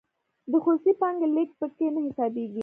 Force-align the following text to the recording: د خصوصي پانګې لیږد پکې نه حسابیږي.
د 0.51 0.53
خصوصي 0.63 0.91
پانګې 0.99 1.27
لیږد 1.35 1.55
پکې 1.59 1.87
نه 1.95 1.99
حسابیږي. 2.05 2.59